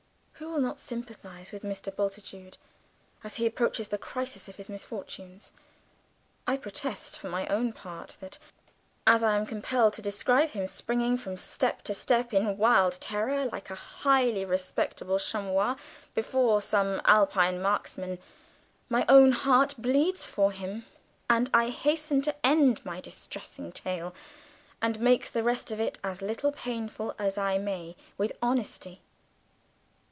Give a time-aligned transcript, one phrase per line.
[0.35, 1.95] Who will not sympathise with Mr.
[1.95, 2.57] Bultitude
[3.23, 5.51] as he approaches the crisis of his misfortunes?
[6.47, 8.39] I protest, for my own part, that
[9.05, 13.45] as I am compelled to describe him springing from step to step in wild terror,
[13.45, 15.75] like a highly respectable chamois
[16.15, 18.17] before some Alpine marksman,
[18.89, 20.87] my own heart bleeds for him,
[21.29, 24.15] and I hasten to end my distressing tale,
[24.81, 29.01] and make the rest of it as little painful as I may with honesty.